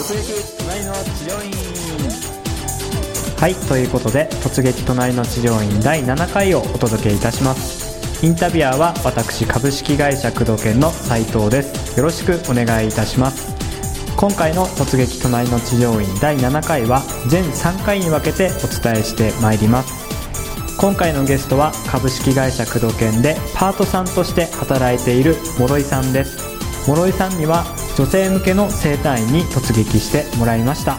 [0.00, 1.52] 突撃隣の治療院
[3.38, 8.24] はいということで「突撃隣の治療院」第7回をお届けいたします。
[8.24, 11.98] インタビュアーは私株式会社工藤研の斉藤です。
[11.98, 13.54] よろしくお願いいたします。
[14.16, 19.92] 今回の「突撃隣の治療院」第7回は全3回に分けてお伝えしてまいります。
[20.78, 26.49] 今回のゲストは株式会社工藤研でパートさんとして働いている諸井さんです。
[26.86, 27.64] 諸井さんには
[27.96, 30.98] 女性向けの整体院に突撃してもらいました。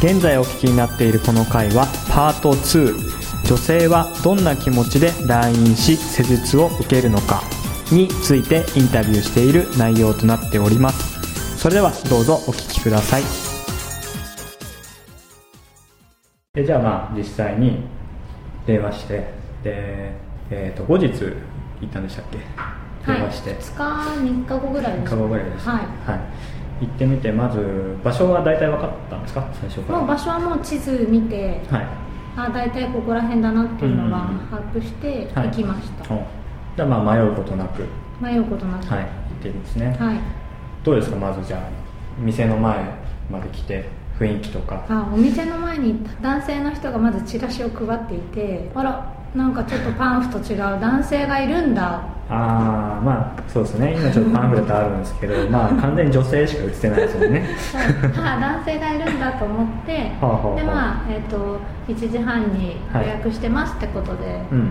[0.00, 2.94] 現在お聞きになっているこの回はパート2
[3.46, 7.42] 女性はどんな気持ちで来院し施術を受けるのか
[7.90, 11.58] についてインタビューしている内容となっております。
[11.58, 13.22] それではどうぞお聞きください。
[16.54, 17.82] えじゃあまあ実際に
[18.66, 19.14] 電話して
[19.62, 20.12] で、
[20.50, 22.38] えー、と後日行ったんでしたっけ？
[23.06, 23.82] 電話して、2日
[24.20, 25.72] 3日後ぐらい3です日後ぐらいですね。
[25.72, 25.84] はい。
[26.80, 29.48] 行ってみてまず場所は大体分かったんですか？
[29.60, 29.98] 最初から。
[29.98, 31.86] もう場所はもう地図見てはい。
[32.36, 35.48] あ大体ここら辺だなっていうのは把握してはい。
[35.48, 36.24] 行きました、お。
[36.76, 37.84] じゃあまあ迷うことなく。
[38.20, 38.86] 迷うことなく。
[38.86, 39.02] はい。
[39.02, 39.08] 行っ
[39.42, 40.18] てるんですね、はい。
[40.84, 41.16] どうですか？
[41.16, 41.60] まずじゃあ
[42.18, 42.76] 店の前
[43.30, 43.88] まで来て
[44.20, 44.84] 雰囲気とか。
[44.88, 53.94] あお店の前に男性の人がまずチラシを配っていてあらなんかちょっとパンフと違う男性がいるんだああまあそうですね。
[53.98, 57.44] 今ちょっとパンフレットあるんですけど まあ完全に女性しか売ってないですもんね。
[58.16, 60.10] あ男性がいるんだと思ってで
[60.64, 64.70] まあ、えっと1時半に予約してますってことで、うん。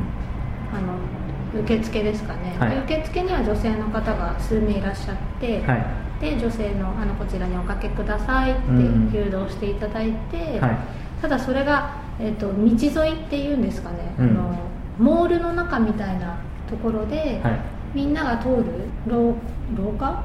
[0.72, 2.70] あの受付ですかね、はい。
[2.72, 5.86] で受付には女性の方が数名いらっしゃって、はい。
[6.22, 9.12] で女性のあのこちらにおかけくださいってうん。
[9.12, 10.78] 誘導していただいて、はい。
[11.22, 14.30] ただそれが、えっと道沿いっていうんですかね、うん。
[14.30, 14.60] あの
[15.00, 16.36] モールの中みたいな
[16.70, 17.60] ところで、はい。
[17.94, 18.64] みんなが通る
[19.08, 19.36] 廊
[19.76, 20.24] 廊下？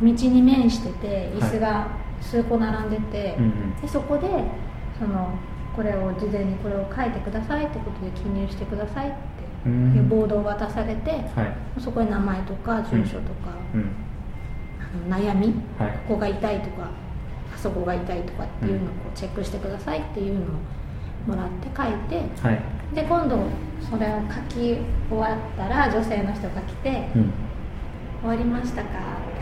[0.00, 0.14] うん。
[0.16, 1.88] 道に面してて椅子が
[2.20, 3.80] 数個並んでて、うんうん。
[3.80, 4.28] でそこで
[4.98, 5.30] その
[5.76, 9.16] これを事前にこれを書いてくださいってことで記入してくださいって
[9.66, 9.94] うん。
[9.96, 11.80] いうボードを渡されて、はい。
[11.80, 13.90] そこに名前とか住所とか、うん。
[14.80, 15.90] あの悩み、はい。
[16.08, 16.88] ここが痛いとか
[17.54, 20.44] あそこが痛いとかっていうのをチェックしてくださいっていうのを
[21.26, 22.60] もらって書いてはい
[22.94, 23.38] で今度
[23.90, 24.78] それを書き
[25.10, 27.32] 終わったら女性の人が来てうん
[28.22, 28.88] 「終わりましたか?」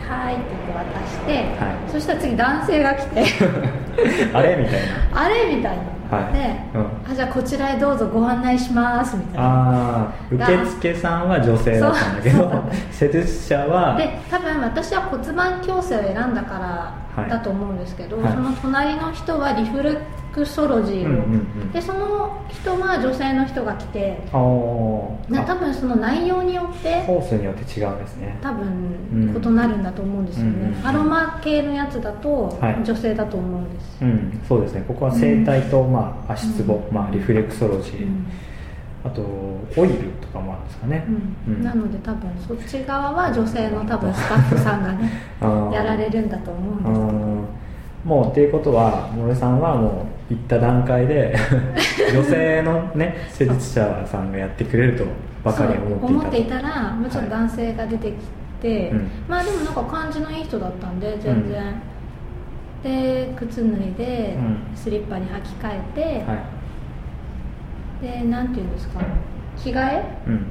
[0.03, 1.91] はい」って言って渡して、はい。
[1.91, 3.23] そしたら次男性が来て。
[4.33, 4.81] あれみたい
[5.13, 5.21] な。
[5.23, 5.77] あれみたい
[6.11, 6.33] な、はい。
[6.33, 7.11] で、うん。
[7.11, 9.47] あじゃあこちらへどうぞご案内しますみたいな。
[9.47, 16.55] ああ受付さんは女性だったんだけど施術者はで多分私は骨盤矯正を選んだか
[17.15, 17.29] はい。
[17.29, 18.33] らだと思うんですけど、はい。
[18.33, 19.97] その隣の人はリフレ
[20.33, 21.21] クソロジーを、うんうん
[21.61, 21.71] うん。
[21.71, 24.19] でその人は女性の人が来て。
[25.29, 28.37] な多分その内容によってコースによって違うんですね。
[28.41, 32.83] 多うん分異なるんだと思うんですよね、うんうんアロマ系のやつだとはい。
[32.83, 34.83] 女性だと思うんです、うんそうですね。
[34.87, 36.93] ここは整体と、まあ、足つぼ、うん。
[36.93, 38.25] まあ、リフレクソロジー、うん。
[39.05, 41.05] あとオイルとかもあるんですかね、
[41.47, 41.53] うん。
[41.55, 41.63] うん。
[41.63, 45.11] なので多分そっち側は女性の多分スタッフさんがね
[45.73, 46.87] やられるんだと思うんです。
[46.89, 47.45] けどうん
[48.03, 51.35] もうっていうことは森さんはもう行った段階で
[52.13, 55.05] 女性のね施術者さんがやってくれると
[55.43, 58.13] ばかり思っていたらもうちょっと男性が出てき
[58.61, 59.09] て、うん。
[59.27, 61.75] まあでもなんか感じのいい人だったんで全然、
[62.81, 64.57] で靴脱いで、うん。
[64.73, 66.35] スリッパに履き替えて、は
[68.11, 68.23] い。
[68.23, 69.01] でなんていうんですか
[69.57, 70.47] 着替えうん。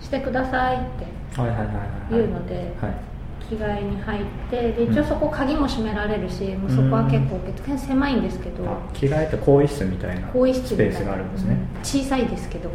[0.00, 1.76] してくださいってはいはいはいはい。
[2.10, 3.09] 言うのではい
[3.50, 12.70] 着替えに入ってで一応そこ鍵も閉められるし、もうそこは結構結構狭いんですけど、あ着替えて更衣室みたいな更衣室スペースがあるんですね、うん小さいですけど。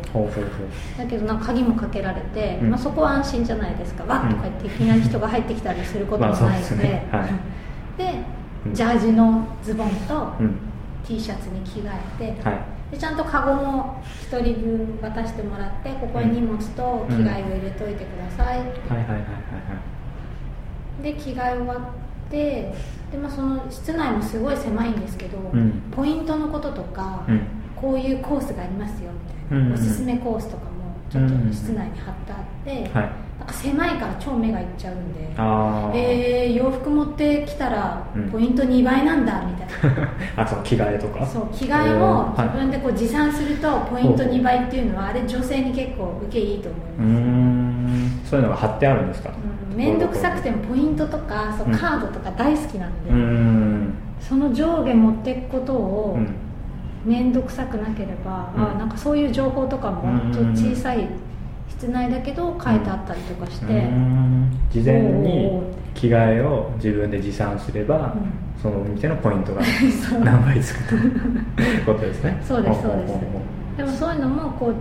[0.97, 2.69] だけどなんか鍵もかけられて、うん。
[2.71, 4.03] まあ、そこは安心じゃないですか。
[4.05, 6.83] わっとか言っていきなり人が入ってきたりすることもないので。
[6.83, 7.03] で
[8.65, 8.73] うん。
[8.73, 10.57] ジャージのズボンとうん。
[11.05, 12.59] T シャツに着替えて、はい。
[12.91, 19.94] でちゃんとカゴも1人分渡してもらってここに荷物と着替えを入れといてくださいはいはいはいはい
[21.03, 22.73] で着替え終わって
[23.11, 25.83] で、まあ、その室内もすごい狭いんですけど、うん。
[25.91, 27.41] ポイントのこととか、うん。
[27.75, 29.73] こういうコースがありますよみたいな、うんうんうん。
[29.73, 30.71] おすすめコースとかも
[31.09, 33.25] ちょっと室内に貼ってあって、はい。
[33.37, 35.29] なんか狭いから超目がいっちゃうんで
[35.93, 38.29] えー、洋服持ってきたらうん。
[38.29, 40.09] ポイント2倍なんだみたいな、
[40.43, 41.25] あその着替えとか。
[41.25, 42.41] そう着替えもはい。
[42.43, 47.54] 自分でこう持参するとポイント2倍っていうのはあれ女性に結構受けいいと思います、ん
[48.25, 49.29] そういうのが貼ってあるんですか？
[49.29, 53.11] うん面倒くさくてもポイントとかそううんカードとか大好きなんで、
[54.21, 56.35] その上下持っていくことをうん。
[57.05, 58.63] 面倒くさくなければ、うん。
[58.63, 61.07] あなんかそういう情報とかもうんちょっと小さい
[61.69, 63.65] 室内だけど書いてあったりとかして、
[64.71, 65.61] 事前に
[65.93, 68.61] 着替えを自分で持参すれば、うん。
[68.61, 69.61] そのお店のポイントが
[70.23, 70.95] 何倍つくと
[71.61, 72.39] いうことですね。
[72.41, 73.13] そうですそうです。
[73.77, 74.73] でもそういうのもこう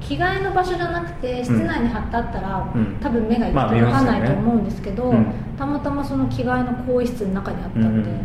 [0.00, 2.98] 着替えの場所じゃなくて室内に貼ってあったら、うん。
[3.00, 5.26] 多分目が行まあき届かないと思うんですけど、うん。
[5.58, 8.20] たまたまその着替えの更衣室の中にあったので、うん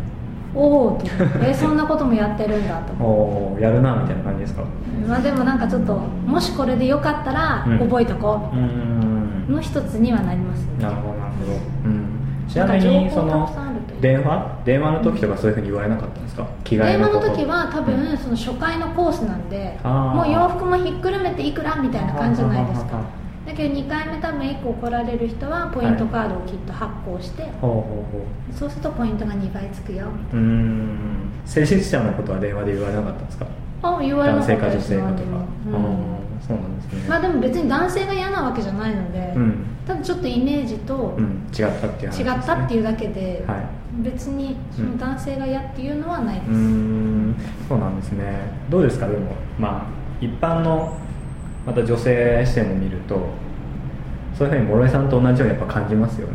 [0.56, 1.06] おおと
[1.42, 2.92] えそんなこともやってるんだと。
[3.04, 4.62] おーやるなみたいな感じですか？
[5.08, 7.78] まあでもなんかちょっともしこれでよかったらうん。
[7.80, 8.56] 覚えとこう。
[8.56, 9.44] ーん。
[9.48, 10.84] うの一つにはなりますね。
[10.84, 12.04] なるほどなるほど、うん、
[12.48, 13.50] ちなみにその
[14.00, 14.58] 電話？
[14.64, 16.46] 電話の時とかそういうふうに言われなかったんですか？
[16.64, 17.84] 着替え電話の時は多うん。
[17.84, 20.14] 分その初回のコースなんであー。
[20.14, 22.86] もう洋服もひっくるめていくらみたいな感じじゃないですか。
[22.86, 27.80] ははははだけど2回目多分1個来られる人はポイントカードをきっと発行して、ほうほう
[28.20, 28.26] ほ
[28.58, 33.46] そうするとポイントが2倍つくよううーん施術者のことは電話で言われなかったんですか？
[33.82, 34.88] あ言われな男性か女かったです。
[34.88, 35.20] 性かとか、
[35.66, 35.88] 何も。
[35.88, 37.08] あーそうなんですね。
[37.08, 39.64] まあでも別に男性が嫌なわけじゃないので、うん。
[39.86, 43.66] ただちょっとイメージとうん、違ったっていう話です、違ね、ったっていうだけで、はい。
[44.02, 47.36] 別にその男性が嫌っていうのはないです、うーん。
[47.68, 48.24] そうなんですね。
[48.70, 49.06] どうですか？
[49.06, 49.86] でもまあ
[50.20, 50.96] 一般の
[51.66, 53.28] また女性視点も見ると
[54.36, 56.34] そういうふうに諸井さんと同じようにやっぱ感じますよね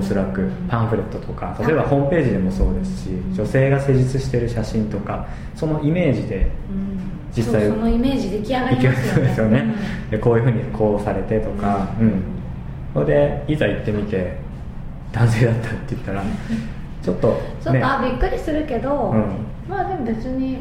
[0.00, 6.90] おそらくパンフレットとか例えばホームページでもそうですし女性が施術してる写真とかそのイメージでうん。
[7.32, 9.14] 実際そうそのイメージ出来上がりますよね。
[9.14, 9.58] るんですよね、
[10.04, 10.10] うん。
[10.10, 12.22] でこういうふうにこうされてとかうん、
[12.92, 14.36] それでいざ行ってみて
[15.12, 16.24] 男性だったって言ったら
[17.02, 19.46] ちょっとちょっと、あびっくりするけど、うん。
[19.68, 20.58] まあでも別に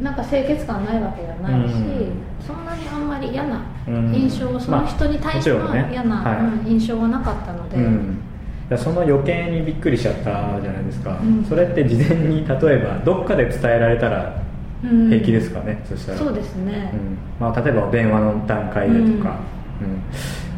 [0.00, 2.12] なんか清潔感ないわけじゃないし、うん。
[2.40, 4.14] そんなにあんまり嫌なうん。
[4.14, 5.92] 印象、その人に対してはまあもちろんね。
[5.92, 8.18] 嫌な、印象はなかったので、うん、
[8.76, 11.44] その余計にびっくりしちゃったじゃないですか、うん。
[11.44, 14.42] それって事前に例えばどっかで伝えられたら
[14.82, 15.08] うん。
[15.08, 16.18] 平気ですかね、そしたら。
[16.18, 17.18] そうですね、うん。
[17.40, 19.38] まあ、例えばお電話の段階でとか、
[19.80, 20.02] うん。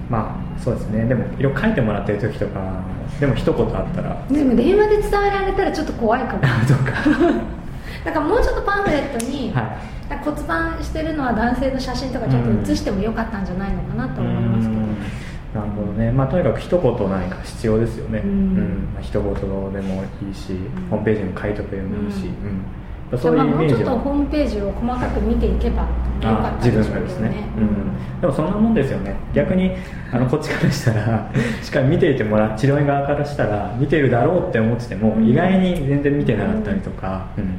[0.09, 1.05] まあそうですね。
[1.05, 2.83] でも色々書いてもらってる時とか
[3.21, 4.27] でも一言あったら。
[4.31, 6.43] でも電話で伝えられたらちょっと怖いかも。
[6.67, 6.93] そうか。
[8.05, 9.67] だからもうちょっとパンフレットに、はい。
[10.25, 14.97] 骨盤してるのは男性の写真とかちょっと写してもよかったんじゃないのかなと思いますけど、うん
[15.57, 16.13] なるほどね。
[16.13, 18.19] まあとにかく一言何か必要ですよね。
[18.19, 18.89] うん。
[18.93, 20.89] まあ、一言でもいいし、ん。
[20.91, 23.19] ホームページにも書いとくでもいいし、うん。
[23.19, 25.89] そういうイまあもうちょっメージはとホームページを細かく見ていけばよ
[26.21, 29.17] かあった自でしょうけど分がですね、ねうん、でもそんなもんですよね。
[29.33, 29.71] 逆に
[30.13, 31.31] あのこっちからしたら
[31.63, 35.27] しっかり見ていてもら治療院側からしたら見てるだろうって思ってても、うん。
[35.27, 37.55] 意外に全然見てなかったりとか、うん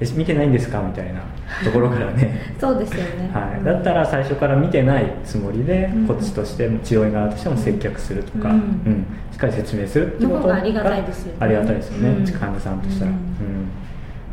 [0.00, 0.80] え見てないんですか？
[0.80, 1.20] みたいな
[1.64, 2.40] ところからね。
[2.60, 6.06] そうですよね、はい、だったら最初から見てないつもりで、うん。
[6.06, 8.58] こっちとしても治療院側としても接客するとか、ううん。
[8.58, 11.36] んしっかり説明するってことがありがたいですよね。
[11.40, 12.26] ありがたいですよね、うん。
[12.32, 13.18] 患者さんとしたら、ううん。
[13.18, 13.22] ん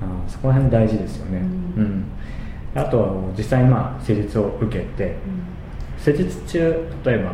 [0.01, 1.41] あーそこら辺大事ですよね、
[1.77, 1.85] ううん。
[1.85, 2.03] ん
[2.75, 3.07] あとは
[3.37, 5.15] 実際にまあ施術を受けて
[5.97, 7.31] 施術中例えば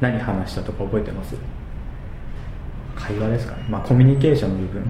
[0.00, 1.36] 何話したとか覚えてます？
[2.96, 4.82] 会話ですかね、まあ、コミュニケーションの部分。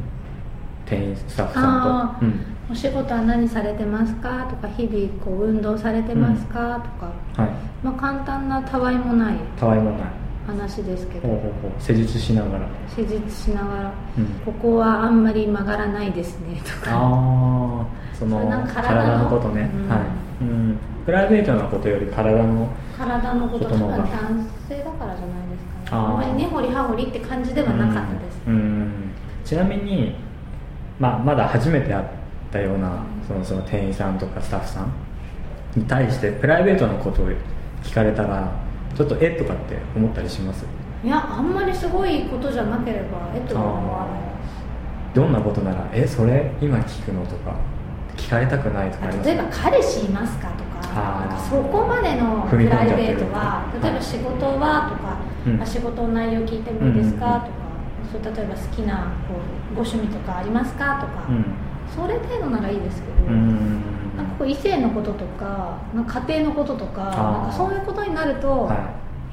[0.85, 1.79] 店員スタッフさ
[2.15, 2.41] んと、うん
[2.73, 4.47] お仕事は何されてますか？
[4.49, 7.51] とか日々こう運動されてますか、とか、はい。
[7.85, 10.01] まあ、簡単なたわいもないたわいもない。
[10.47, 11.29] 話ですけど。
[11.29, 11.73] ほうほうほう。
[11.79, 12.67] 施術しながら。
[12.89, 14.25] 施術しながら、うん。
[14.45, 16.63] ここはあんまり曲がらないですね。
[16.65, 16.93] とか。
[16.93, 17.87] ああ
[18.19, 19.89] その体体ののことね、うん。
[19.89, 20.01] はい、
[20.41, 24.05] うん、プライベートなことより体の体のこと多分ことの方が。
[24.09, 26.03] 男性だからじゃないですかね。
[26.05, 28.55] あんまり根掘り葉掘りって感じではなかったです、うん。
[28.55, 28.93] うん。
[29.45, 30.15] ちなみに、
[30.99, 32.07] まあ、まだ初めて会っ
[32.53, 34.93] たようなそのその店員さんとかスタッフさん
[35.75, 37.29] に対してプライベートなことを
[37.83, 38.53] 聞かれたら
[38.95, 40.65] ちょっとえとかって思ったりします？
[41.03, 44.21] いやあんまりすごいことじゃなければえっとは思わない
[45.15, 47.25] どんなことならえそれ今聞くの？
[47.27, 47.57] とか
[48.17, 51.29] 聞かれたくないとか例えば彼氏いますかとかあー。
[51.29, 55.63] なんかそこまでのプライベートは例えば仕事はとか、うん。
[55.63, 57.49] あ仕事の内容聞いてもいいですか、とか
[58.13, 59.35] そう例えば好きなこ
[59.73, 61.45] うご趣味とかありますかとか、うん
[61.95, 63.83] それ程度ならいいですけど、うん。
[64.17, 67.15] なんかこう異性のこととかなんか家庭のこととかなん
[67.47, 68.77] かそういうことになると、はい。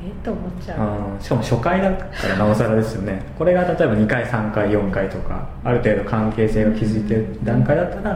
[0.06, 0.08] え？
[0.10, 1.22] っと思っちゃう、うん。
[1.22, 3.22] しかも初回だからなおさらですよね。
[3.38, 8.14] これが例えば2回3回4回とかある程度関係性が築いてる段階だったら、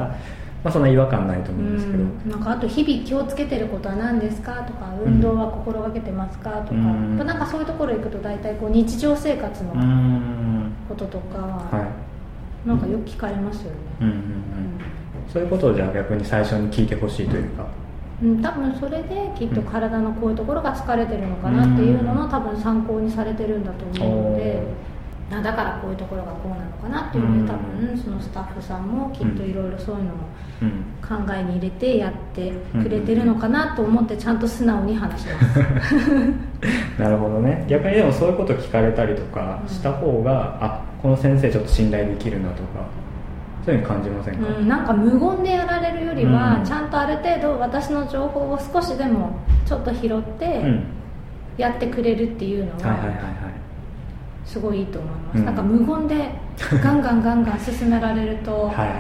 [0.64, 2.32] まあ、そんな違和感ないと思うんですけど、うん。
[2.32, 4.54] なんかあと日々気をつけてることは何ですか？
[4.64, 6.52] とか運動は心がけてますか？
[6.52, 7.18] とか、うん。
[7.18, 9.72] なんかそういうところ行くと大体こう日常生活の
[10.88, 11.38] こととか、
[11.76, 11.86] はい
[12.66, 14.22] なんかよく聞かれますよね、うんうんうん。
[15.32, 17.66] そういうことをじゃあ逆に最初に聞いてほしいというか。
[18.22, 24.62] うん、多分それできっと体のこういうところが疲れてるのかなっていうのの多分参考にされてるんだと思うので。
[24.62, 24.93] あ
[25.42, 30.28] だからこういうところがこうなのかなっていうので多分そのスタッフさんもきっといろいろそういうのも
[30.62, 30.94] うん。
[31.04, 35.60] 考えに入れてやってくれてるのかなと思ってちゃんと素直に話します、
[36.98, 37.66] なるほどね。
[37.68, 42.86] 逆にでもそういうこと聞かれたりとかした方が、あこの先生ちょっと信頼できるなとか
[43.66, 46.64] そういうふうに感じませんか、うん、なんか無言でやられるよりは、うん。
[46.64, 49.32] ちゃんとある程度私の情報を少しでも
[49.66, 50.84] ちょっと拾ってうん。
[51.56, 53.14] やってくれるっていうのはいはいはいはい。
[53.14, 53.43] は
[54.46, 55.46] すごいいいと思います、うん。
[55.46, 56.32] なんか無言で
[56.84, 58.98] ガンガンガンガン進められると、はいはいはい。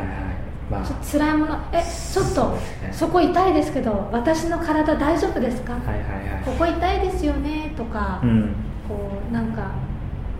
[0.72, 0.84] まあ。
[0.84, 2.60] ちょっと辛いものえちょっとね。
[2.92, 5.98] そこ痛いですけど私の体大丈夫ですか、はいはい
[6.44, 8.42] ここ痛いですよねとか、はいうん。
[8.88, 9.72] こうなんか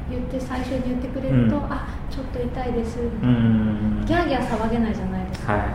[0.10, 1.64] 言って最初に言ってくれると、うん。
[1.66, 4.04] あちょっと痛いです、うん。
[4.06, 5.70] ギャーギャー騒げないじゃないですか、はいはい。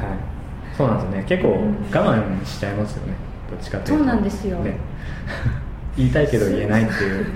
[0.76, 1.24] そうなんですよね。
[1.26, 1.48] 結構
[1.98, 3.14] 我慢しちゃいますよね。
[3.50, 3.98] どっちかというと。
[3.98, 4.58] そうなんですよ。
[4.58, 4.76] ね
[5.98, 7.26] 言いたいけど言えないっていう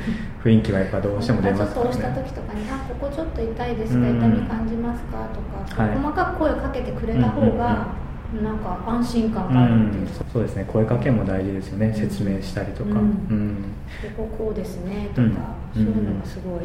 [0.42, 5.96] 雰囲気はやっぱどうしても出ますからちょっと押したね時とかに「あここちょっと痛いですかうん痛み感じますか?」とか、はい。
[5.98, 7.86] 細かく声をかけてくれた方うんうんが、
[8.42, 10.64] なんか安心感うがあるっていんう、そうですね。
[10.66, 11.94] 声かけも大事ですよね、うん。
[11.94, 12.90] 説明したりとか。
[12.90, 12.96] うん。
[12.96, 13.00] う
[13.34, 13.56] ん。
[14.16, 15.32] こここうですねとか、うん。
[15.74, 16.60] そういうのがすごい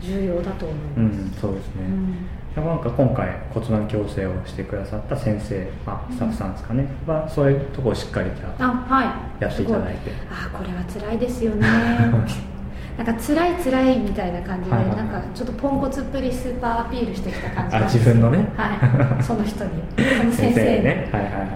[0.00, 1.26] 重要だと思いうん。
[1.26, 2.14] ます、そうですね、うん
[2.56, 9.42] なんか今回骨盤矯正をしてくださった先生、まあ、スタッフさんですかね、はそういうところをしっかりじゃああはい。
[9.42, 10.10] やっていただいて。
[10.30, 11.66] あこれは辛いですよね。
[12.98, 14.96] なんか辛い辛いみたいな感じで、はいはい。
[14.96, 18.48] はいなんかちょっとポンコツっぷりスーパーアピールしてきた感じあ自分のね。
[18.56, 19.22] はい。
[19.22, 19.70] その人に。
[20.18, 20.84] その先生に。
[20.84, 21.48] ねはいはいはい。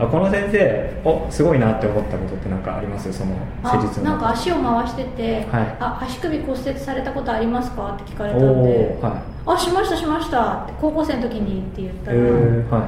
[0.00, 3.12] あこの先生おすごいなって思ったことって何かあります？
[3.12, 3.32] その
[3.64, 4.10] 施あ術の。
[4.12, 5.66] なんか足を回してて、はい。
[5.80, 7.96] あ足首骨折されたことありますか？
[8.00, 8.98] って聞かれたおんで。
[9.02, 9.14] おはい
[9.50, 12.82] あしましたしましたって高校生の時にって言ったえら、ー、はい。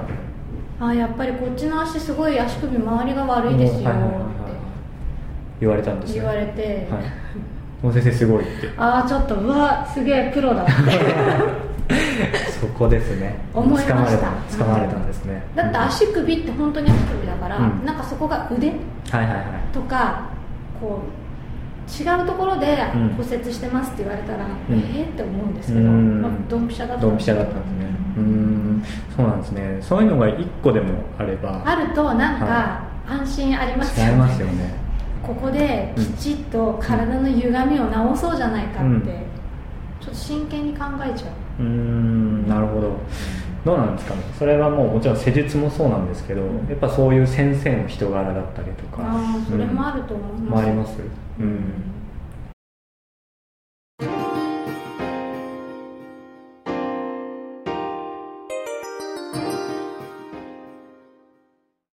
[0.82, 3.98] あやっぱりこっちの足すごい足首周りが悪いですよって。
[5.60, 6.20] 言われたんですね。
[6.20, 7.02] 言われて、はい。
[7.80, 8.70] この先生すごいって。
[8.76, 10.72] ああちょっとうわすげえプロだって
[12.60, 13.36] そこですね。
[13.54, 13.94] 思いました。
[13.94, 15.42] 掴まれたんですね。
[15.54, 17.84] だって足首って本当に足首だから、うん。
[17.84, 18.76] なんかそこが腕はい
[19.12, 19.44] はいはい。
[19.72, 20.24] とか
[20.80, 21.19] こう
[21.98, 23.08] 違うところでうん。
[23.10, 24.50] 骨折してますって言われたら、ん。
[24.70, 26.22] えーって思うんですけど、うん。
[26.22, 27.96] まあ、ドンピシャだったドンピシャだったんですね。
[28.16, 28.84] うん。
[29.16, 29.78] そうなんですね。
[29.80, 34.12] そういうのが一個でもあればあるとなんはか安心ありますよね。
[34.16, 34.74] ますよね。
[35.22, 39.02] ここできちっと体の歪みを直そうじゃないかって、うん。
[40.00, 41.62] ちょっと真剣に考えちゃう。
[41.62, 42.48] うーん。
[42.48, 42.96] なるほど
[43.64, 44.22] どうなんですかね。
[44.38, 49.02] それはもうもちろん施術もそうなんですけどやっぱそういう先生の人柄だったりとか。
[49.02, 50.94] ああそれもあると思いうんます、もあります。
[51.38, 51.90] うん